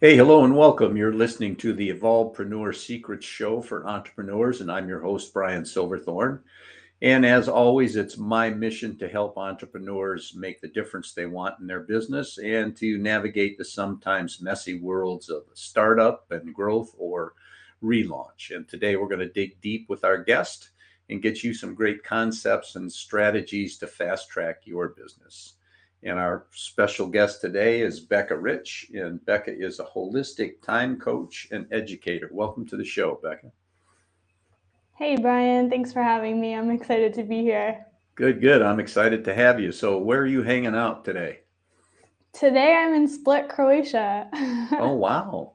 Hey, 0.00 0.16
hello 0.16 0.44
and 0.44 0.56
welcome. 0.56 0.96
You're 0.96 1.12
listening 1.12 1.56
to 1.56 1.72
the 1.72 1.90
Evolvepreneur 1.92 2.72
Secrets 2.72 3.26
Show 3.26 3.60
for 3.60 3.84
entrepreneurs, 3.84 4.60
and 4.60 4.70
I'm 4.70 4.88
your 4.88 5.00
host, 5.00 5.34
Brian 5.34 5.64
Silverthorne. 5.64 6.38
And 7.02 7.26
as 7.26 7.48
always, 7.48 7.96
it's 7.96 8.16
my 8.16 8.48
mission 8.48 8.96
to 8.98 9.08
help 9.08 9.36
entrepreneurs 9.36 10.36
make 10.36 10.60
the 10.60 10.68
difference 10.68 11.14
they 11.14 11.26
want 11.26 11.58
in 11.58 11.66
their 11.66 11.80
business 11.80 12.38
and 12.38 12.76
to 12.76 12.96
navigate 12.96 13.58
the 13.58 13.64
sometimes 13.64 14.40
messy 14.40 14.78
worlds 14.78 15.30
of 15.30 15.42
startup 15.54 16.30
and 16.30 16.54
growth 16.54 16.94
or 16.96 17.32
relaunch. 17.82 18.54
And 18.54 18.68
today 18.68 18.94
we're 18.94 19.08
going 19.08 19.18
to 19.18 19.28
dig 19.28 19.60
deep 19.60 19.88
with 19.88 20.04
our 20.04 20.22
guest 20.22 20.70
and 21.10 21.22
get 21.22 21.42
you 21.42 21.52
some 21.52 21.74
great 21.74 22.04
concepts 22.04 22.76
and 22.76 22.92
strategies 22.92 23.78
to 23.78 23.88
fast 23.88 24.30
track 24.30 24.58
your 24.64 24.90
business. 24.90 25.54
And 26.02 26.18
our 26.18 26.46
special 26.52 27.08
guest 27.08 27.40
today 27.40 27.80
is 27.80 27.98
Becca 27.98 28.36
Rich. 28.36 28.90
And 28.94 29.24
Becca 29.26 29.50
is 29.50 29.80
a 29.80 29.84
holistic 29.84 30.62
time 30.62 30.98
coach 30.98 31.48
and 31.50 31.66
educator. 31.72 32.30
Welcome 32.32 32.66
to 32.68 32.76
the 32.76 32.84
show, 32.84 33.18
Becca. 33.22 33.50
Hey, 34.96 35.16
Brian. 35.16 35.68
Thanks 35.68 35.92
for 35.92 36.02
having 36.02 36.40
me. 36.40 36.54
I'm 36.54 36.70
excited 36.70 37.14
to 37.14 37.24
be 37.24 37.42
here. 37.42 37.84
Good, 38.14 38.40
good. 38.40 38.62
I'm 38.62 38.80
excited 38.80 39.24
to 39.24 39.34
have 39.34 39.60
you. 39.60 39.72
So, 39.72 39.98
where 39.98 40.20
are 40.20 40.26
you 40.26 40.42
hanging 40.42 40.74
out 40.74 41.04
today? 41.04 41.40
Today, 42.32 42.76
I'm 42.76 42.94
in 42.94 43.08
Split, 43.08 43.48
Croatia. 43.48 44.28
oh, 44.78 44.92
wow 44.92 45.54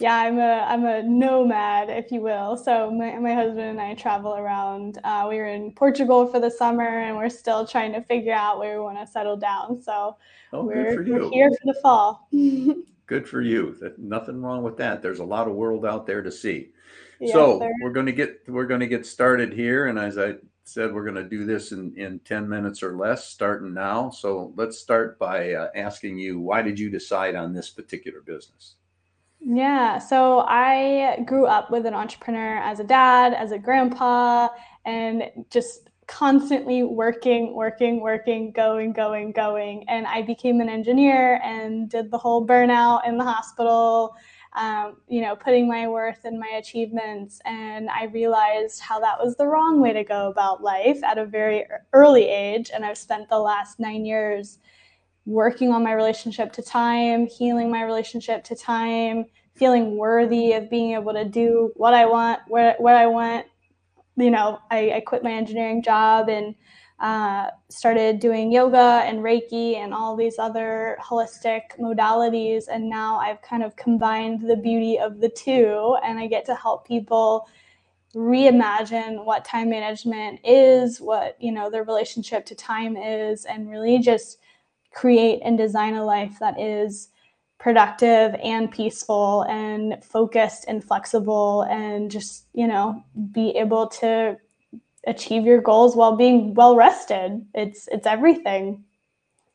yeah, 0.00 0.14
I'm 0.14 0.38
a 0.38 0.64
I'm 0.68 0.84
a 0.84 1.02
nomad, 1.02 1.90
if 1.90 2.12
you 2.12 2.20
will. 2.20 2.56
So 2.56 2.90
my, 2.90 3.18
my 3.18 3.34
husband 3.34 3.60
and 3.60 3.80
I 3.80 3.94
travel 3.94 4.34
around. 4.34 4.98
Uh, 5.02 5.26
we 5.28 5.36
were 5.36 5.48
in 5.48 5.72
Portugal 5.72 6.26
for 6.28 6.38
the 6.38 6.50
summer, 6.50 7.00
and 7.00 7.16
we're 7.16 7.28
still 7.28 7.66
trying 7.66 7.92
to 7.94 8.02
figure 8.02 8.32
out 8.32 8.60
where 8.60 8.78
we 8.78 8.84
want 8.84 8.98
to 8.98 9.06
settle 9.06 9.36
down. 9.36 9.82
So 9.82 10.16
oh, 10.52 10.64
we're, 10.64 11.02
we're 11.02 11.30
here 11.30 11.50
for 11.50 11.72
the 11.72 11.78
fall. 11.82 12.28
good 13.06 13.28
for 13.28 13.40
you. 13.40 13.76
Nothing 13.98 14.40
wrong 14.40 14.62
with 14.62 14.76
that. 14.76 15.02
There's 15.02 15.18
a 15.18 15.24
lot 15.24 15.48
of 15.48 15.54
world 15.54 15.84
out 15.84 16.06
there 16.06 16.22
to 16.22 16.30
see. 16.30 16.68
Yes, 17.18 17.32
so 17.32 17.58
there. 17.58 17.72
we're 17.82 17.92
going 17.92 18.06
to 18.06 18.12
get 18.12 18.42
we're 18.46 18.66
going 18.66 18.80
to 18.80 18.86
get 18.86 19.04
started 19.04 19.52
here, 19.52 19.88
and 19.88 19.98
as 19.98 20.16
I 20.16 20.34
said, 20.62 20.94
we're 20.94 21.02
going 21.02 21.16
to 21.16 21.28
do 21.28 21.44
this 21.44 21.72
in 21.72 21.92
in 21.96 22.20
ten 22.20 22.48
minutes 22.48 22.84
or 22.84 22.96
less, 22.96 23.26
starting 23.26 23.74
now. 23.74 24.10
So 24.10 24.52
let's 24.54 24.78
start 24.78 25.18
by 25.18 25.54
uh, 25.54 25.70
asking 25.74 26.18
you, 26.18 26.38
why 26.38 26.62
did 26.62 26.78
you 26.78 26.88
decide 26.88 27.34
on 27.34 27.52
this 27.52 27.68
particular 27.68 28.20
business? 28.20 28.76
Yeah, 29.40 29.98
so 29.98 30.40
I 30.40 31.22
grew 31.24 31.46
up 31.46 31.70
with 31.70 31.86
an 31.86 31.94
entrepreneur 31.94 32.58
as 32.58 32.80
a 32.80 32.84
dad, 32.84 33.34
as 33.34 33.52
a 33.52 33.58
grandpa, 33.58 34.48
and 34.84 35.30
just 35.50 35.88
constantly 36.06 36.82
working, 36.82 37.54
working, 37.54 38.00
working, 38.00 38.50
going, 38.50 38.92
going, 38.92 39.30
going. 39.32 39.88
And 39.88 40.06
I 40.06 40.22
became 40.22 40.60
an 40.60 40.68
engineer 40.68 41.40
and 41.44 41.88
did 41.88 42.10
the 42.10 42.18
whole 42.18 42.46
burnout 42.46 43.06
in 43.06 43.16
the 43.16 43.24
hospital, 43.24 44.16
um, 44.56 44.96
you 45.06 45.20
know, 45.20 45.36
putting 45.36 45.68
my 45.68 45.86
worth 45.86 46.24
in 46.24 46.40
my 46.40 46.48
achievements. 46.58 47.40
And 47.44 47.88
I 47.90 48.04
realized 48.06 48.80
how 48.80 48.98
that 49.00 49.22
was 49.22 49.36
the 49.36 49.46
wrong 49.46 49.80
way 49.80 49.92
to 49.92 50.02
go 50.02 50.28
about 50.28 50.62
life 50.62 51.02
at 51.04 51.18
a 51.18 51.26
very 51.26 51.64
early 51.92 52.28
age. 52.28 52.70
And 52.74 52.84
I've 52.84 52.98
spent 52.98 53.28
the 53.28 53.38
last 53.38 53.78
nine 53.78 54.04
years 54.04 54.58
working 55.28 55.70
on 55.70 55.84
my 55.84 55.92
relationship 55.92 56.50
to 56.54 56.62
time, 56.62 57.26
healing 57.26 57.70
my 57.70 57.82
relationship 57.82 58.42
to 58.42 58.56
time, 58.56 59.26
feeling 59.54 59.98
worthy 59.98 60.54
of 60.54 60.70
being 60.70 60.92
able 60.92 61.12
to 61.12 61.24
do 61.26 61.70
what 61.76 61.92
I 61.92 62.06
want, 62.06 62.40
where, 62.48 62.74
I 62.80 63.06
want. 63.06 63.46
You 64.16 64.30
know, 64.30 64.58
I, 64.70 64.92
I 64.92 65.00
quit 65.00 65.22
my 65.22 65.32
engineering 65.32 65.82
job 65.82 66.30
and 66.30 66.54
uh, 66.98 67.50
started 67.68 68.20
doing 68.20 68.50
yoga 68.50 69.02
and 69.04 69.18
Reiki 69.18 69.76
and 69.76 69.92
all 69.92 70.16
these 70.16 70.38
other 70.38 70.96
holistic 71.00 71.78
modalities. 71.78 72.64
And 72.68 72.88
now 72.88 73.18
I've 73.18 73.42
kind 73.42 73.62
of 73.62 73.76
combined 73.76 74.48
the 74.48 74.56
beauty 74.56 74.98
of 74.98 75.20
the 75.20 75.28
two, 75.28 75.96
and 76.02 76.18
I 76.18 76.26
get 76.26 76.46
to 76.46 76.54
help 76.54 76.88
people 76.88 77.48
reimagine 78.14 79.24
what 79.24 79.44
time 79.44 79.68
management 79.68 80.40
is, 80.42 81.00
what, 81.02 81.36
you 81.38 81.52
know, 81.52 81.70
their 81.70 81.84
relationship 81.84 82.46
to 82.46 82.54
time 82.54 82.96
is, 82.96 83.44
and 83.44 83.68
really 83.68 83.98
just 83.98 84.38
create 84.92 85.40
and 85.44 85.58
design 85.58 85.94
a 85.94 86.04
life 86.04 86.38
that 86.40 86.58
is 86.58 87.08
productive 87.58 88.38
and 88.42 88.70
peaceful 88.70 89.42
and 89.48 90.02
focused 90.04 90.64
and 90.68 90.82
flexible 90.82 91.62
and 91.62 92.10
just 92.10 92.46
you 92.54 92.66
know 92.66 93.02
be 93.32 93.50
able 93.50 93.86
to 93.88 94.36
achieve 95.06 95.44
your 95.44 95.60
goals 95.60 95.96
while 95.96 96.16
being 96.16 96.54
well 96.54 96.76
rested. 96.76 97.44
It's 97.54 97.88
it's 97.88 98.06
everything. 98.06 98.84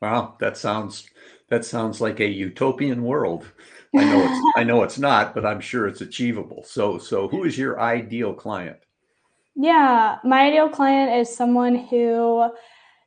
Wow 0.00 0.36
that 0.40 0.56
sounds 0.56 1.08
that 1.48 1.64
sounds 1.64 2.00
like 2.00 2.20
a 2.20 2.28
utopian 2.28 3.02
world. 3.02 3.50
I 3.96 4.04
know 4.04 4.20
it's 4.22 4.40
i 4.56 4.64
know 4.64 4.82
it's 4.82 4.98
not 4.98 5.34
but 5.34 5.46
i'm 5.46 5.60
sure 5.60 5.86
it's 5.86 6.00
achievable. 6.00 6.62
So 6.64 6.98
so 6.98 7.28
who 7.28 7.44
is 7.44 7.56
your 7.56 7.80
ideal 7.80 8.34
client? 8.34 8.78
Yeah 9.54 10.18
my 10.24 10.46
ideal 10.48 10.68
client 10.68 11.12
is 11.12 11.34
someone 11.34 11.76
who 11.76 12.50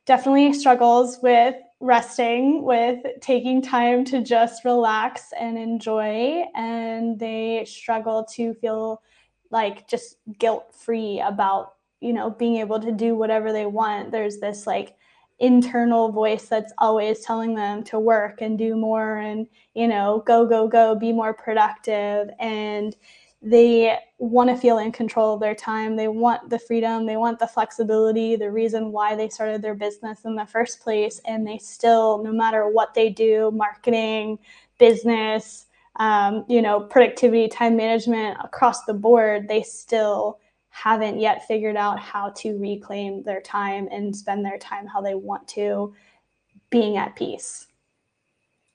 definitely 0.06 0.52
struggles 0.54 1.18
with 1.22 1.54
resting, 1.80 2.64
with 2.64 2.98
taking 3.20 3.62
time 3.62 4.04
to 4.06 4.22
just 4.22 4.64
relax 4.64 5.32
and 5.38 5.56
enjoy. 5.56 6.44
And 6.54 7.18
they 7.18 7.64
struggle 7.66 8.24
to 8.34 8.54
feel 8.54 9.02
like 9.50 9.88
just 9.88 10.16
guilt 10.38 10.74
free 10.74 11.20
about, 11.20 11.74
you 12.00 12.12
know, 12.12 12.30
being 12.30 12.56
able 12.56 12.80
to 12.80 12.92
do 12.92 13.14
whatever 13.14 13.52
they 13.52 13.66
want. 13.66 14.10
There's 14.10 14.38
this 14.38 14.66
like 14.66 14.96
internal 15.38 16.10
voice 16.10 16.48
that's 16.48 16.72
always 16.78 17.20
telling 17.20 17.54
them 17.54 17.84
to 17.84 17.98
work 17.98 18.40
and 18.40 18.58
do 18.58 18.74
more 18.74 19.18
and, 19.18 19.46
you 19.74 19.86
know, 19.86 20.22
go, 20.26 20.46
go, 20.46 20.66
go, 20.66 20.94
be 20.96 21.12
more 21.12 21.32
productive. 21.32 22.28
And 22.40 22.96
they 23.40 23.96
want 24.18 24.50
to 24.50 24.56
feel 24.56 24.78
in 24.78 24.90
control 24.90 25.34
of 25.34 25.40
their 25.40 25.54
time. 25.54 25.94
They 25.94 26.08
want 26.08 26.50
the 26.50 26.58
freedom, 26.58 27.06
they 27.06 27.16
want 27.16 27.38
the 27.38 27.46
flexibility, 27.46 28.34
the 28.34 28.50
reason 28.50 28.90
why 28.90 29.14
they 29.14 29.28
started 29.28 29.62
their 29.62 29.74
business 29.74 30.24
in 30.24 30.34
the 30.34 30.44
first 30.46 30.80
place. 30.80 31.20
And 31.24 31.46
they 31.46 31.58
still, 31.58 32.22
no 32.24 32.32
matter 32.32 32.68
what 32.68 32.94
they 32.94 33.10
do, 33.10 33.52
marketing, 33.52 34.38
business, 34.78 35.66
um, 35.96 36.44
you 36.48 36.62
know, 36.62 36.80
productivity, 36.80 37.48
time 37.48 37.76
management 37.76 38.38
across 38.42 38.84
the 38.84 38.94
board, 38.94 39.46
they 39.48 39.62
still 39.62 40.40
haven't 40.70 41.20
yet 41.20 41.46
figured 41.46 41.76
out 41.76 41.98
how 41.98 42.30
to 42.30 42.56
reclaim 42.58 43.22
their 43.22 43.40
time 43.40 43.88
and 43.90 44.14
spend 44.14 44.44
their 44.44 44.58
time 44.58 44.86
how 44.86 45.00
they 45.00 45.14
want 45.14 45.46
to, 45.48 45.94
being 46.70 46.96
at 46.96 47.16
peace. 47.16 47.67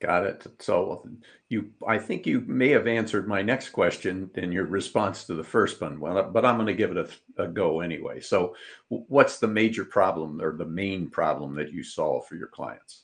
Got 0.03 0.25
it. 0.25 0.45
So 0.59 1.07
you, 1.47 1.71
I 1.87 1.97
think 1.97 2.25
you 2.25 2.41
may 2.41 2.67
have 2.71 2.87
answered 2.87 3.25
my 3.25 3.41
next 3.41 3.69
question 3.69 4.29
in 4.35 4.51
your 4.51 4.65
response 4.65 5.23
to 5.25 5.33
the 5.33 5.45
first 5.45 5.79
one. 5.79 5.97
Well, 5.97 6.29
but 6.29 6.43
I'm 6.43 6.57
going 6.57 6.67
to 6.67 6.73
give 6.73 6.91
it 6.91 6.97
a, 7.37 7.43
a 7.43 7.47
go 7.47 7.79
anyway. 7.79 8.19
So, 8.19 8.53
what's 8.89 9.39
the 9.39 9.47
major 9.47 9.85
problem 9.85 10.41
or 10.41 10.57
the 10.57 10.65
main 10.65 11.09
problem 11.09 11.55
that 11.55 11.71
you 11.71 11.83
solve 11.83 12.27
for 12.27 12.35
your 12.35 12.49
clients? 12.49 13.03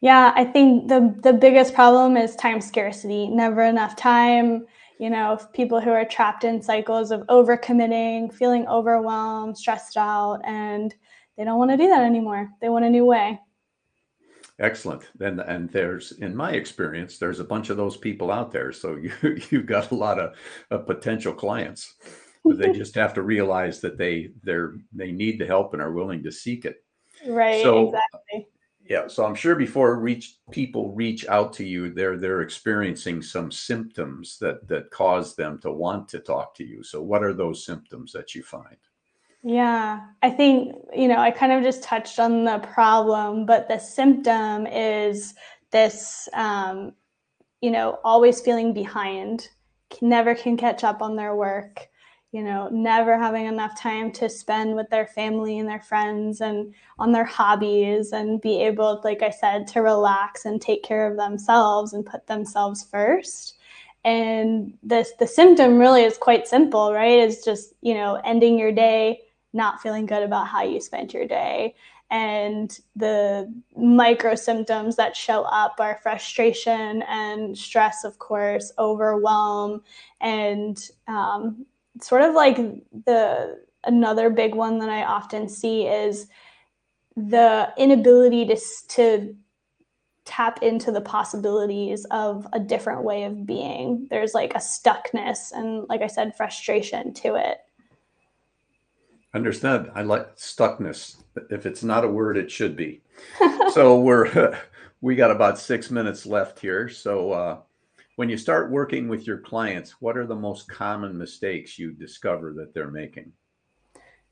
Yeah, 0.00 0.32
I 0.34 0.44
think 0.44 0.88
the 0.88 1.14
the 1.22 1.32
biggest 1.32 1.72
problem 1.72 2.16
is 2.16 2.34
time 2.34 2.60
scarcity. 2.60 3.28
Never 3.28 3.62
enough 3.62 3.94
time. 3.94 4.66
You 4.98 5.10
know, 5.10 5.38
people 5.52 5.80
who 5.80 5.90
are 5.90 6.04
trapped 6.04 6.42
in 6.42 6.60
cycles 6.60 7.12
of 7.12 7.20
overcommitting, 7.28 8.34
feeling 8.34 8.66
overwhelmed, 8.66 9.56
stressed 9.56 9.96
out, 9.96 10.40
and 10.44 10.92
they 11.36 11.44
don't 11.44 11.58
want 11.58 11.70
to 11.70 11.76
do 11.76 11.86
that 11.86 12.02
anymore. 12.02 12.50
They 12.60 12.70
want 12.70 12.86
a 12.86 12.90
new 12.90 13.04
way. 13.04 13.38
Excellent. 14.60 15.02
Then, 15.16 15.38
and 15.40 15.70
there's, 15.70 16.12
in 16.12 16.34
my 16.34 16.52
experience, 16.52 17.18
there's 17.18 17.38
a 17.38 17.44
bunch 17.44 17.70
of 17.70 17.76
those 17.76 17.96
people 17.96 18.30
out 18.30 18.50
there. 18.50 18.72
So 18.72 18.96
you 18.96 19.12
you've 19.50 19.66
got 19.66 19.90
a 19.90 19.94
lot 19.94 20.18
of, 20.18 20.34
of 20.70 20.86
potential 20.86 21.32
clients. 21.32 21.94
they 22.44 22.72
just 22.72 22.94
have 22.94 23.14
to 23.14 23.22
realize 23.22 23.80
that 23.80 23.98
they 23.98 24.30
they're 24.42 24.76
they 24.92 25.12
need 25.12 25.38
the 25.38 25.46
help 25.46 25.74
and 25.74 25.82
are 25.82 25.92
willing 25.92 26.22
to 26.22 26.32
seek 26.32 26.64
it. 26.64 26.82
Right. 27.26 27.62
So, 27.62 27.88
exactly. 27.88 28.48
Yeah. 28.88 29.06
So 29.06 29.26
I'm 29.26 29.34
sure 29.34 29.54
before 29.54 30.00
reach 30.00 30.38
people 30.50 30.94
reach 30.94 31.26
out 31.28 31.52
to 31.54 31.64
you, 31.64 31.90
they're 31.92 32.16
they're 32.16 32.40
experiencing 32.40 33.22
some 33.22 33.52
symptoms 33.52 34.38
that 34.40 34.66
that 34.66 34.90
cause 34.90 35.36
them 35.36 35.58
to 35.60 35.70
want 35.70 36.08
to 36.08 36.20
talk 36.20 36.54
to 36.56 36.64
you. 36.64 36.82
So 36.82 37.02
what 37.02 37.22
are 37.22 37.34
those 37.34 37.64
symptoms 37.64 38.12
that 38.12 38.34
you 38.34 38.42
find? 38.42 38.76
Yeah, 39.42 40.00
I 40.22 40.30
think, 40.30 40.74
you 40.94 41.06
know, 41.08 41.18
I 41.18 41.30
kind 41.30 41.52
of 41.52 41.62
just 41.62 41.82
touched 41.82 42.18
on 42.18 42.44
the 42.44 42.58
problem, 42.58 43.46
but 43.46 43.68
the 43.68 43.78
symptom 43.78 44.66
is 44.66 45.34
this, 45.70 46.28
um, 46.34 46.92
you 47.62 47.70
know, 47.70 47.98
always 48.04 48.40
feeling 48.40 48.74
behind, 48.74 49.48
never 50.02 50.34
can 50.34 50.56
catch 50.56 50.84
up 50.84 51.02
on 51.02 51.16
their 51.16 51.36
work, 51.36 51.88
you 52.32 52.42
know, 52.42 52.68
never 52.72 53.18
having 53.18 53.46
enough 53.46 53.78
time 53.80 54.12
to 54.12 54.28
spend 54.28 54.74
with 54.76 54.90
their 54.90 55.06
family 55.06 55.58
and 55.58 55.68
their 55.68 55.80
friends 55.80 56.40
and 56.40 56.74
on 56.98 57.12
their 57.12 57.24
hobbies 57.24 58.12
and 58.12 58.40
be 58.40 58.62
able, 58.62 59.00
like 59.04 59.22
I 59.22 59.30
said, 59.30 59.66
to 59.68 59.80
relax 59.82 60.44
and 60.44 60.60
take 60.60 60.82
care 60.82 61.10
of 61.10 61.16
themselves 61.16 61.92
and 61.94 62.04
put 62.06 62.26
themselves 62.26 62.84
first. 62.84 63.56
And 64.04 64.74
this 64.82 65.12
the 65.18 65.26
symptom 65.26 65.78
really 65.78 66.04
is 66.04 66.18
quite 66.18 66.46
simple 66.48 66.92
right? 66.94 67.18
It's 67.20 67.44
just 67.44 67.74
you 67.82 67.94
know 67.94 68.20
ending 68.24 68.58
your 68.58 68.72
day 68.72 69.20
not 69.58 69.82
feeling 69.82 70.06
good 70.06 70.22
about 70.22 70.48
how 70.48 70.62
you 70.62 70.80
spent 70.80 71.12
your 71.12 71.26
day 71.26 71.74
and 72.10 72.80
the 72.96 73.52
micro 73.76 74.34
symptoms 74.34 74.96
that 74.96 75.14
show 75.14 75.42
up 75.42 75.76
are 75.78 76.00
frustration 76.02 77.02
and 77.02 77.56
stress, 77.56 78.04
of 78.04 78.18
course, 78.18 78.72
overwhelm, 78.78 79.82
and 80.20 80.88
um, 81.06 81.66
sort 82.00 82.22
of 82.22 82.34
like 82.34 82.56
the 83.04 83.60
another 83.84 84.30
big 84.30 84.54
one 84.54 84.78
that 84.78 84.88
I 84.88 85.04
often 85.04 85.48
see 85.48 85.86
is 85.86 86.28
the 87.16 87.72
inability 87.76 88.46
to 88.46 88.58
to 88.88 89.36
tap 90.24 90.62
into 90.62 90.92
the 90.92 91.00
possibilities 91.00 92.06
of 92.10 92.46
a 92.52 92.60
different 92.60 93.02
way 93.02 93.24
of 93.24 93.46
being. 93.46 94.06
There's 94.10 94.34
like 94.34 94.54
a 94.54 94.58
stuckness 94.58 95.52
and, 95.52 95.86
like 95.88 96.02
I 96.02 96.06
said, 96.06 96.36
frustration 96.36 97.14
to 97.14 97.34
it. 97.34 97.58
Understood. 99.34 99.90
I 99.94 100.02
like 100.02 100.36
stuckness. 100.36 101.16
If 101.50 101.66
it's 101.66 101.84
not 101.84 102.04
a 102.04 102.08
word, 102.08 102.36
it 102.36 102.50
should 102.50 102.76
be. 102.76 103.02
so 103.72 104.00
we're 104.00 104.58
we 105.00 105.14
got 105.14 105.30
about 105.30 105.58
six 105.58 105.90
minutes 105.90 106.26
left 106.26 106.58
here. 106.58 106.88
So 106.88 107.32
uh, 107.32 107.58
when 108.16 108.28
you 108.28 108.36
start 108.36 108.70
working 108.70 109.08
with 109.08 109.26
your 109.26 109.38
clients, 109.38 110.00
what 110.00 110.16
are 110.16 110.26
the 110.26 110.34
most 110.34 110.68
common 110.68 111.16
mistakes 111.16 111.78
you 111.78 111.92
discover 111.92 112.52
that 112.54 112.74
they're 112.74 112.90
making? 112.90 113.32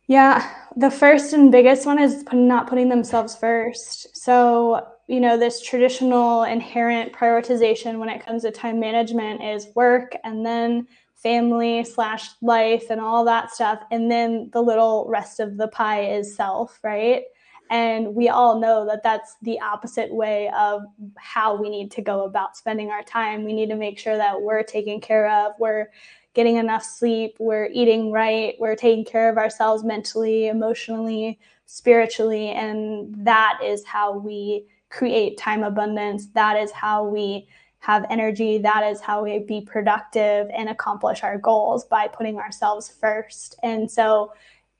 Yeah, 0.08 0.54
the 0.76 0.90
first 0.90 1.32
and 1.32 1.50
biggest 1.50 1.84
one 1.84 1.98
is 1.98 2.24
not 2.32 2.68
putting 2.68 2.88
themselves 2.88 3.36
first. 3.36 4.16
So, 4.16 4.86
you 5.08 5.20
know, 5.20 5.36
this 5.36 5.60
traditional 5.60 6.44
inherent 6.44 7.12
prioritization 7.12 7.98
when 7.98 8.08
it 8.08 8.24
comes 8.24 8.42
to 8.42 8.52
time 8.52 8.78
management 8.78 9.42
is 9.42 9.68
work 9.74 10.16
and 10.22 10.46
then 10.46 10.86
family 11.26 11.82
slash 11.82 12.28
life 12.40 12.84
and 12.88 13.00
all 13.00 13.24
that 13.24 13.50
stuff. 13.50 13.80
And 13.90 14.08
then 14.08 14.48
the 14.52 14.62
little 14.62 15.06
rest 15.08 15.40
of 15.40 15.56
the 15.56 15.66
pie 15.66 16.04
is 16.04 16.36
self, 16.36 16.78
right? 16.84 17.24
And 17.68 18.14
we 18.14 18.28
all 18.28 18.60
know 18.60 18.86
that 18.86 19.02
that's 19.02 19.34
the 19.42 19.58
opposite 19.58 20.14
way 20.14 20.48
of 20.56 20.82
how 21.18 21.60
we 21.60 21.68
need 21.68 21.90
to 21.90 22.00
go 22.00 22.26
about 22.26 22.56
spending 22.56 22.90
our 22.90 23.02
time. 23.02 23.42
We 23.42 23.54
need 23.54 23.70
to 23.70 23.74
make 23.74 23.98
sure 23.98 24.16
that 24.16 24.40
we're 24.40 24.62
taken 24.62 25.00
care 25.00 25.28
of, 25.28 25.54
we're 25.58 25.90
getting 26.34 26.58
enough 26.58 26.84
sleep, 26.84 27.34
we're 27.40 27.70
eating 27.72 28.12
right, 28.12 28.54
we're 28.60 28.76
taking 28.76 29.04
care 29.04 29.28
of 29.28 29.36
ourselves 29.36 29.82
mentally, 29.82 30.46
emotionally, 30.46 31.40
spiritually. 31.64 32.50
And 32.50 33.12
that 33.26 33.58
is 33.64 33.84
how 33.84 34.16
we 34.16 34.64
create 34.90 35.38
time 35.38 35.64
abundance. 35.64 36.28
That 36.34 36.56
is 36.56 36.70
how 36.70 37.02
we 37.02 37.48
have 37.86 38.04
energy. 38.10 38.58
That 38.58 38.82
is 38.82 39.00
how 39.00 39.22
we 39.22 39.38
be 39.38 39.60
productive 39.60 40.50
and 40.52 40.68
accomplish 40.68 41.22
our 41.22 41.38
goals 41.38 41.84
by 41.84 42.08
putting 42.08 42.36
ourselves 42.36 42.88
first. 42.88 43.54
And 43.62 43.88
so, 43.88 44.32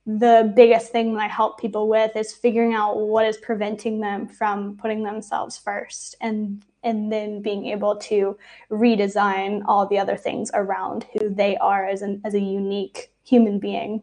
the 0.05 0.53
biggest 0.55 0.91
thing 0.93 1.13
that 1.13 1.21
I 1.21 1.27
help 1.27 1.59
people 1.59 1.89
with 1.89 2.15
is 2.15 2.33
figuring 2.33 2.73
out 2.73 2.97
what 2.97 3.25
is 3.25 3.37
preventing 3.37 3.99
them 3.99 4.25
from 4.27 4.77
putting 4.77 5.03
themselves 5.03 5.57
first 5.57 6.15
and 6.21 6.63
and 6.83 7.11
then 7.11 7.41
being 7.41 7.65
able 7.67 7.97
to 7.97 8.37
redesign 8.71 9.63
all 9.65 9.85
the 9.85 9.99
other 9.99 10.15
things 10.15 10.49
around 10.53 11.05
who 11.11 11.29
they 11.29 11.57
are 11.57 11.85
as 11.85 12.01
an 12.01 12.21
as 12.25 12.33
a 12.35 12.39
unique 12.39 13.11
human 13.23 13.59
being. 13.59 14.01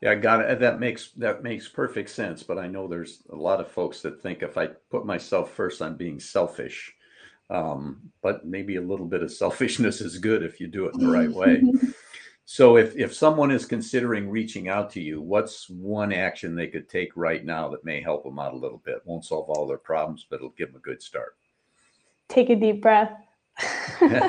Yeah, 0.00 0.14
got 0.14 0.40
it. 0.40 0.60
That 0.60 0.80
makes 0.80 1.10
that 1.16 1.42
makes 1.44 1.68
perfect 1.68 2.10
sense. 2.10 2.42
But 2.42 2.58
I 2.58 2.66
know 2.66 2.88
there's 2.88 3.22
a 3.30 3.36
lot 3.36 3.60
of 3.60 3.68
folks 3.68 4.02
that 4.02 4.20
think 4.20 4.42
if 4.42 4.56
I 4.56 4.68
put 4.90 5.06
myself 5.06 5.52
first, 5.52 5.82
I'm 5.82 5.96
being 5.96 6.18
selfish. 6.18 6.92
Um, 7.50 8.10
but 8.22 8.46
maybe 8.46 8.76
a 8.76 8.80
little 8.80 9.06
bit 9.06 9.22
of 9.22 9.32
selfishness 9.32 10.00
is 10.00 10.18
good 10.18 10.42
if 10.42 10.60
you 10.60 10.68
do 10.68 10.86
it 10.86 10.94
in 10.94 11.00
the 11.00 11.10
right 11.10 11.30
way. 11.30 11.62
So 12.52 12.76
if, 12.76 12.96
if 12.96 13.14
someone 13.14 13.52
is 13.52 13.64
considering 13.64 14.28
reaching 14.28 14.68
out 14.68 14.90
to 14.90 15.00
you, 15.00 15.20
what's 15.20 15.70
one 15.70 16.12
action 16.12 16.56
they 16.56 16.66
could 16.66 16.88
take 16.88 17.16
right 17.16 17.44
now 17.44 17.68
that 17.68 17.84
may 17.84 18.02
help 18.02 18.24
them 18.24 18.40
out 18.40 18.54
a 18.54 18.56
little 18.56 18.82
bit? 18.84 19.02
Won't 19.04 19.24
solve 19.24 19.48
all 19.48 19.68
their 19.68 19.78
problems, 19.78 20.26
but 20.28 20.38
it'll 20.38 20.48
give 20.58 20.72
them 20.72 20.78
a 20.78 20.80
good 20.80 21.00
start. 21.00 21.36
Take 22.28 22.50
a 22.50 22.56
deep 22.56 22.82
breath. 22.82 23.12
this 24.00 24.24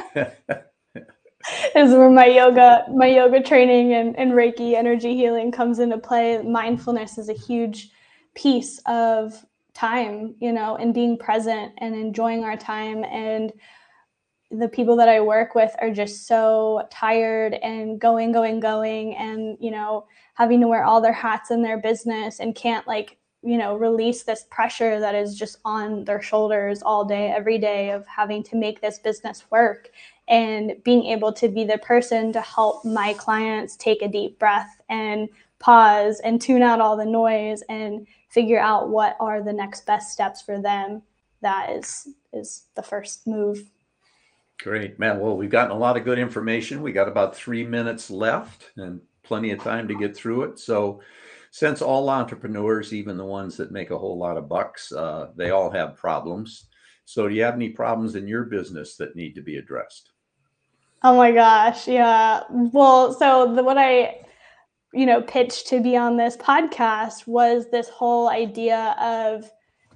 is 1.76 1.96
where 1.96 2.12
my 2.12 2.28
yoga 2.28 2.86
my 2.94 3.08
yoga 3.08 3.42
training 3.42 3.94
and, 3.94 4.16
and 4.20 4.34
reiki 4.34 4.76
energy 4.76 5.16
healing 5.16 5.52
comes 5.52 5.80
into 5.80 5.98
play 5.98 6.44
mindfulness 6.44 7.18
is 7.18 7.28
a 7.28 7.34
huge 7.34 7.90
piece 8.36 8.80
of 8.86 9.44
time 9.74 10.36
you 10.40 10.52
know 10.52 10.76
and 10.76 10.94
being 10.94 11.18
present 11.18 11.74
and 11.78 11.96
enjoying 11.96 12.44
our 12.44 12.58
time. 12.58 13.04
And 13.04 13.52
the 14.52 14.68
people 14.68 14.98
that 14.98 15.08
I 15.08 15.22
work 15.22 15.56
with 15.56 15.74
are 15.80 15.92
just 15.92 16.28
so 16.28 16.86
tired 16.92 17.54
and 17.54 18.00
going, 18.00 18.34
going, 18.34 18.60
going, 18.60 19.16
and 19.16 19.58
you 19.62 19.72
know, 19.72 20.06
having 20.34 20.60
to 20.62 20.68
wear 20.68 20.84
all 20.84 21.02
their 21.02 21.14
hats 21.14 21.52
in 21.52 21.62
their 21.62 21.78
business 21.78 22.40
and 22.40 22.54
can't 22.54 22.86
like, 22.86 23.18
you 23.44 23.58
know, 23.58 23.76
release 23.78 24.24
this 24.24 24.46
pressure 24.52 25.00
that 25.00 25.16
is 25.16 25.36
just 25.36 25.58
on 25.64 26.04
their 26.04 26.22
shoulders 26.22 26.82
all 26.82 27.06
day, 27.06 27.32
every 27.32 27.58
day 27.58 27.92
of 27.92 28.06
having 28.08 28.44
to 28.44 28.58
make 28.58 28.82
this 28.82 29.00
business 29.00 29.46
work 29.50 29.90
and 30.28 30.74
being 30.84 31.06
able 31.06 31.32
to 31.34 31.48
be 31.48 31.64
the 31.64 31.78
person 31.80 32.34
to 32.34 32.42
help 32.42 32.84
my 32.86 33.14
clients 33.14 33.76
take 33.78 34.02
a 34.02 34.08
deep 34.08 34.38
breath 34.38 34.82
and 34.90 35.30
pause 35.62 36.20
and 36.22 36.42
tune 36.42 36.62
out 36.62 36.82
all 36.82 36.98
the 36.98 37.06
noise 37.06 37.64
and 37.70 38.06
figure 38.30 38.60
out 38.60 38.90
what 38.90 39.16
are 39.20 39.42
the 39.42 39.54
next 39.54 39.86
best 39.86 40.12
steps 40.12 40.42
for 40.42 40.62
them 40.62 41.02
that 41.42 41.70
is 41.70 42.10
is 42.34 42.66
the 42.76 42.84
first 42.84 43.28
move 43.28 43.70
Great, 44.62 45.00
man. 45.00 45.20
Well, 45.20 45.36
we've 45.36 45.50
gotten 45.50 45.72
a 45.72 45.80
lot 45.80 45.98
of 45.98 46.04
good 46.04 46.20
information. 46.20 46.84
We 46.84 46.92
got 46.92 47.08
about 47.08 47.36
three 47.36 47.66
minutes 47.66 48.12
left 48.12 48.70
and 48.78 49.02
plenty 49.24 49.50
of 49.50 49.64
time 49.64 49.88
to 49.88 49.96
get 49.96 50.16
through 50.16 50.44
it. 50.44 50.60
So, 50.60 51.02
since 51.50 51.82
all 51.82 52.10
entrepreneurs, 52.10 52.94
even 52.94 53.18
the 53.18 53.26
ones 53.26 53.58
that 53.58 53.72
make 53.72 53.90
a 53.90 53.98
whole 53.98 54.20
lot 54.20 54.38
of 54.38 54.48
bucks, 54.48 54.92
uh, 54.92 55.32
they 55.36 55.50
all 55.50 55.72
have 55.72 55.98
problems. 55.98 56.68
So, 57.06 57.28
do 57.28 57.34
you 57.34 57.42
have 57.42 57.56
any 57.56 57.70
problems 57.70 58.14
in 58.16 58.28
your 58.28 58.44
business 58.44 58.96
that 58.98 59.16
need 59.16 59.34
to 59.34 59.42
be 59.42 59.58
addressed? 59.58 60.12
Oh 61.04 61.18
my 61.18 61.32
gosh, 61.32 61.88
yeah. 61.88 62.44
Well, 62.52 63.14
so 63.14 63.56
the, 63.56 63.64
what 63.64 63.80
I, 63.80 64.20
you 64.94 65.06
know, 65.06 65.22
pitched 65.22 65.68
to 65.68 65.82
be 65.82 65.96
on 65.96 66.18
this 66.18 66.36
podcast 66.38 67.26
was 67.28 67.70
this 67.70 67.90
whole 67.90 68.30
idea 68.30 68.96
of 69.00 69.50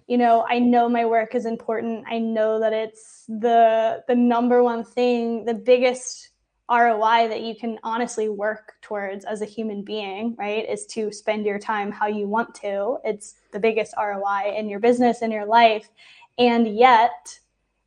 you 0.07 0.19
know 0.19 0.45
i 0.47 0.59
know 0.59 0.87
my 0.87 1.05
work 1.05 1.33
is 1.33 1.45
important. 1.45 2.05
I 2.09 2.19
know 2.19 2.59
that 2.59 2.73
it's 2.73 3.25
the 3.27 4.03
the 4.07 4.15
number 4.15 4.61
one 4.63 4.83
thing 4.83 5.45
the 5.45 5.53
biggest 5.53 6.29
roi 6.69 7.27
that 7.27 7.41
you 7.41 7.55
can 7.55 7.79
honestly 7.83 8.29
work 8.29 8.73
towards 8.81 9.25
as 9.25 9.41
a 9.41 9.45
human 9.45 9.83
being 9.83 10.35
right 10.37 10.67
is 10.67 10.85
to 10.87 11.11
spend 11.11 11.45
your 11.45 11.59
time 11.59 11.91
how 11.91 12.07
you 12.07 12.27
want 12.27 12.53
to. 12.55 12.97
It's 13.03 13.35
the 13.51 13.59
biggest 13.59 13.93
roi 13.97 14.53
in 14.55 14.69
your 14.69 14.79
business 14.79 15.21
in 15.21 15.31
your 15.31 15.45
life. 15.45 15.89
And 16.37 16.67
yet 16.67 17.39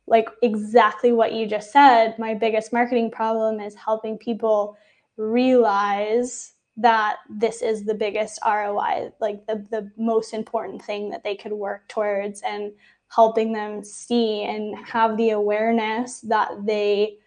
like 0.07 0.29
exactly 0.41 1.11
what 1.11 1.33
you 1.33 1.45
just 1.45 1.71
said 1.71 2.17
my 2.19 2.33
biggest 2.33 2.73
marketing 2.73 3.11
problem 3.11 3.59
is 3.59 3.75
helping 3.75 4.17
people 4.17 4.77
realize 5.17 6.53
that 6.79 7.17
this 7.29 7.61
is 7.61 7.83
the 7.83 7.93
biggest 7.93 8.39
ROI, 8.45 9.11
like 9.19 9.45
the, 9.47 9.65
the 9.69 9.91
most 9.97 10.33
important 10.33 10.83
thing 10.83 11.09
that 11.09 11.23
they 11.23 11.35
could 11.35 11.51
work 11.51 11.87
towards 11.89 12.41
and 12.41 12.71
helping 13.09 13.51
them 13.51 13.83
see 13.83 14.43
and 14.43 14.77
have 14.85 15.17
the 15.17 15.31
awareness 15.31 16.21
that 16.21 16.65
they 16.65 17.17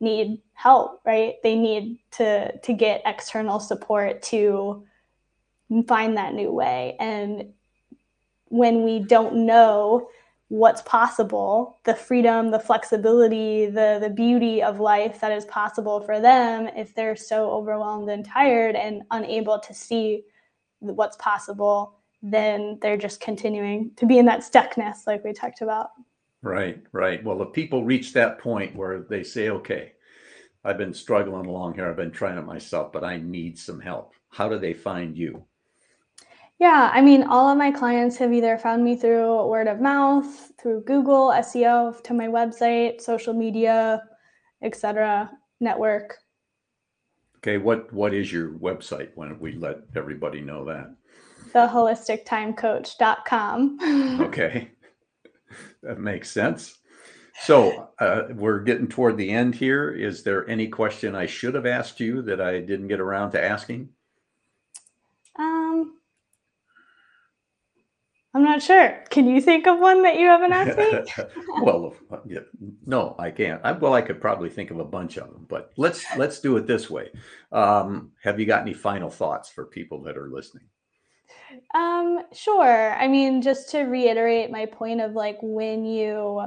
need 0.00 0.40
help, 0.54 1.00
right? 1.06 1.36
They 1.42 1.54
need 1.54 1.98
to 2.12 2.58
to 2.58 2.72
get 2.72 3.02
external 3.06 3.60
support 3.60 4.22
to 4.22 4.84
find 5.86 6.16
that 6.16 6.34
new 6.34 6.50
way. 6.50 6.96
And 6.98 7.52
when 8.48 8.82
we 8.82 8.98
don't 9.00 9.46
know 9.46 10.08
what's 10.48 10.82
possible, 10.82 11.80
the 11.84 11.94
freedom, 11.94 12.50
the 12.50 12.58
flexibility, 12.58 13.66
the 13.66 13.98
the 14.00 14.10
beauty 14.10 14.62
of 14.62 14.78
life 14.78 15.20
that 15.20 15.32
is 15.32 15.44
possible 15.46 16.00
for 16.00 16.20
them 16.20 16.68
if 16.76 16.94
they're 16.94 17.16
so 17.16 17.50
overwhelmed 17.50 18.08
and 18.08 18.24
tired 18.24 18.76
and 18.76 19.02
unable 19.10 19.58
to 19.58 19.74
see 19.74 20.22
what's 20.78 21.16
possible, 21.16 21.98
then 22.22 22.78
they're 22.80 22.96
just 22.96 23.20
continuing 23.20 23.90
to 23.96 24.06
be 24.06 24.18
in 24.18 24.26
that 24.26 24.40
stuckness 24.40 25.06
like 25.06 25.24
we 25.24 25.32
talked 25.32 25.62
about. 25.62 25.90
Right, 26.42 26.82
right. 26.92 27.24
Well, 27.24 27.42
if 27.42 27.52
people 27.52 27.84
reach 27.84 28.12
that 28.12 28.38
point 28.38 28.76
where 28.76 29.00
they 29.00 29.24
say, 29.24 29.48
okay, 29.50 29.92
I've 30.64 30.78
been 30.78 30.94
struggling 30.94 31.46
along 31.46 31.74
here, 31.74 31.88
I've 31.88 31.96
been 31.96 32.12
trying 32.12 32.38
it 32.38 32.44
myself, 32.44 32.92
but 32.92 33.04
I 33.04 33.16
need 33.16 33.58
some 33.58 33.80
help. 33.80 34.14
How 34.30 34.48
do 34.48 34.58
they 34.58 34.74
find 34.74 35.16
you? 35.16 35.44
Yeah, 36.58 36.90
I 36.92 37.00
mean, 37.02 37.22
all 37.24 37.50
of 37.50 37.58
my 37.58 37.70
clients 37.70 38.16
have 38.16 38.32
either 38.32 38.56
found 38.56 38.82
me 38.82 38.96
through 38.96 39.46
word 39.46 39.68
of 39.68 39.78
mouth, 39.80 40.52
through 40.58 40.84
Google, 40.84 41.28
SEO, 41.28 42.02
to 42.02 42.14
my 42.14 42.28
website, 42.28 43.02
social 43.02 43.34
media, 43.34 44.02
etc., 44.62 45.30
network. 45.60 46.16
Okay, 47.38 47.58
what 47.58 47.92
what 47.92 48.14
is 48.14 48.32
your 48.32 48.52
website? 48.52 49.10
When 49.14 49.38
we 49.38 49.52
let 49.52 49.80
everybody 49.94 50.40
know 50.40 50.64
that? 50.64 50.96
Theholistictimecoach.com. 51.52 54.20
okay, 54.22 54.70
that 55.82 56.00
makes 56.00 56.30
sense. 56.30 56.78
So 57.42 57.90
uh, 57.98 58.22
we're 58.30 58.60
getting 58.60 58.88
toward 58.88 59.18
the 59.18 59.30
end 59.30 59.54
here. 59.54 59.90
Is 59.90 60.22
there 60.22 60.48
any 60.48 60.68
question 60.68 61.14
I 61.14 61.26
should 61.26 61.54
have 61.54 61.66
asked 61.66 62.00
you 62.00 62.22
that 62.22 62.40
I 62.40 62.60
didn't 62.60 62.88
get 62.88 62.98
around 62.98 63.32
to 63.32 63.44
asking? 63.44 63.90
I'm 68.36 68.44
not 68.44 68.60
sure. 68.60 69.02
Can 69.08 69.26
you 69.26 69.40
think 69.40 69.66
of 69.66 69.78
one 69.78 70.02
that 70.02 70.18
you 70.18 70.26
haven't 70.26 70.52
asked 70.52 70.76
me? 70.76 71.24
well, 71.62 71.94
yeah, 72.26 72.40
no, 72.84 73.16
I 73.18 73.30
can't. 73.30 73.62
I, 73.64 73.72
well, 73.72 73.94
I 73.94 74.02
could 74.02 74.20
probably 74.20 74.50
think 74.50 74.70
of 74.70 74.78
a 74.78 74.84
bunch 74.84 75.16
of 75.16 75.32
them, 75.32 75.46
but 75.48 75.72
let's 75.78 76.04
let's 76.18 76.38
do 76.40 76.54
it 76.58 76.66
this 76.66 76.90
way. 76.90 77.08
Um, 77.50 78.12
have 78.22 78.38
you 78.38 78.44
got 78.44 78.60
any 78.60 78.74
final 78.74 79.08
thoughts 79.08 79.48
for 79.48 79.64
people 79.64 80.02
that 80.02 80.18
are 80.18 80.28
listening? 80.28 80.64
Um, 81.74 82.24
sure. 82.34 82.94
I 82.94 83.08
mean, 83.08 83.40
just 83.40 83.70
to 83.70 83.84
reiterate 83.84 84.50
my 84.50 84.66
point 84.66 85.00
of 85.00 85.12
like 85.12 85.38
when 85.40 85.86
you 85.86 86.42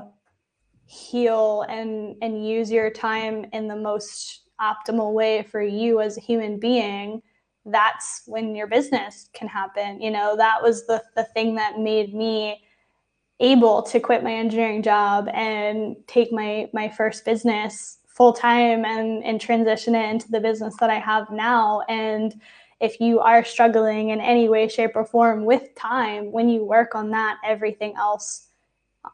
heal 0.86 1.66
and 1.68 2.18
and 2.22 2.48
use 2.48 2.70
your 2.70 2.92
time 2.92 3.48
in 3.52 3.68
the 3.68 3.76
most 3.76 4.42
optimal 4.62 5.12
way 5.12 5.42
for 5.42 5.64
you 5.64 6.02
as 6.02 6.20
a 6.20 6.22
human 6.22 6.60
being, 6.60 7.24
that's 7.72 8.24
when 8.26 8.56
your 8.56 8.68
business 8.68 9.30
can 9.34 9.48
happen. 9.48 10.02
You 10.02 10.12
know, 10.12 10.36
that 10.38 10.62
was 10.62 10.86
the, 10.88 11.04
the 11.16 11.24
thing 11.24 11.56
that 11.56 11.80
made 11.80 12.14
me 12.14 12.62
able 13.40 13.82
to 13.84 14.00
quit 14.00 14.24
my 14.24 14.34
engineering 14.34 14.84
job 14.84 15.30
and 15.34 15.96
take 16.08 16.32
my 16.32 16.70
my 16.74 16.90
first 16.90 17.24
business 17.24 18.00
full 18.08 18.34
time 18.34 18.84
and 18.84 19.24
and 19.24 19.40
transition 19.40 19.96
it 19.96 20.10
into 20.10 20.30
the 20.30 20.40
business 20.40 20.76
that 20.80 20.90
I 20.90 21.00
have 21.00 21.32
now. 21.32 21.82
And 21.88 22.40
if 22.82 23.00
you 23.00 23.20
are 23.20 23.44
struggling 23.44 24.10
in 24.10 24.22
any 24.22 24.50
way, 24.50 24.68
shape, 24.68 24.92
or 24.96 25.06
form 25.06 25.46
with 25.46 25.74
time, 25.76 26.32
when 26.32 26.50
you 26.50 26.64
work 26.64 26.96
on 26.96 27.12
that, 27.12 27.38
everything 27.46 27.94
else 27.98 28.48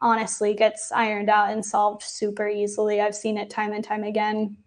honestly 0.02 0.54
gets 0.54 0.92
ironed 0.92 1.30
out 1.30 1.52
and 1.52 1.66
solved 1.66 2.04
super 2.04 2.48
easily. 2.48 3.02
I've 3.02 3.16
seen 3.16 3.38
it 3.38 3.50
time 3.50 3.74
and 3.74 3.84
time 3.84 4.04
again. 4.04 4.58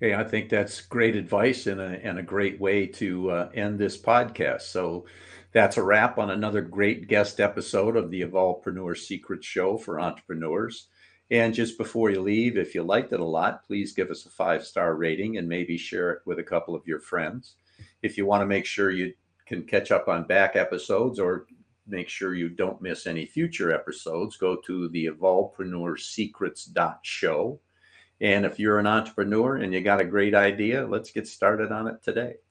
Hey, 0.00 0.12
I 0.12 0.24
think 0.24 0.48
that's 0.48 0.80
great 0.80 1.14
advice 1.14 1.68
and 1.68 1.80
a, 1.80 2.04
and 2.04 2.18
a 2.18 2.22
great 2.22 2.60
way 2.60 2.84
to 2.88 3.30
uh, 3.30 3.48
end 3.54 3.78
this 3.78 3.96
podcast. 3.96 4.62
So 4.62 5.06
that's 5.52 5.76
a 5.76 5.84
wrap 5.84 6.18
on 6.18 6.30
another 6.30 6.62
great 6.62 7.06
guest 7.06 7.38
episode 7.38 7.96
of 7.96 8.10
the 8.10 8.22
Evolvepreneur 8.22 8.98
Secret 8.98 9.44
Show 9.44 9.78
for 9.78 10.00
entrepreneurs. 10.00 10.88
And 11.30 11.54
just 11.54 11.78
before 11.78 12.10
you 12.10 12.20
leave, 12.20 12.58
if 12.58 12.74
you 12.74 12.82
liked 12.82 13.12
it 13.12 13.20
a 13.20 13.24
lot, 13.24 13.64
please 13.64 13.92
give 13.92 14.10
us 14.10 14.26
a 14.26 14.30
five 14.30 14.66
star 14.66 14.96
rating 14.96 15.38
and 15.38 15.48
maybe 15.48 15.78
share 15.78 16.10
it 16.10 16.22
with 16.26 16.40
a 16.40 16.44
couple 16.44 16.74
of 16.74 16.88
your 16.88 16.98
friends. 16.98 17.54
If 18.02 18.18
you 18.18 18.26
want 18.26 18.42
to 18.42 18.46
make 18.46 18.66
sure 18.66 18.90
you 18.90 19.14
can 19.46 19.62
catch 19.62 19.92
up 19.92 20.08
on 20.08 20.26
back 20.26 20.56
episodes 20.56 21.20
or 21.20 21.46
make 21.86 22.08
sure 22.08 22.34
you 22.34 22.48
don't 22.48 22.82
miss 22.82 23.06
any 23.06 23.26
future 23.26 23.72
episodes, 23.72 24.36
go 24.36 24.56
to 24.56 24.88
the 24.88 25.06
evolvepreneursecrets.show 25.06 27.60
and 28.20 28.44
if 28.44 28.58
you're 28.58 28.78
an 28.78 28.86
entrepreneur 28.86 29.56
and 29.56 29.72
you 29.72 29.80
got 29.80 30.00
a 30.00 30.04
great 30.04 30.34
idea, 30.34 30.86
let's 30.86 31.10
get 31.10 31.26
started 31.26 31.72
on 31.72 31.88
it 31.88 32.02
today. 32.02 32.34